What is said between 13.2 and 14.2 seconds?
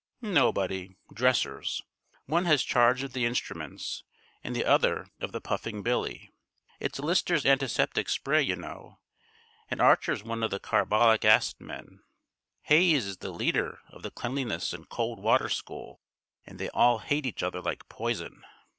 leader of the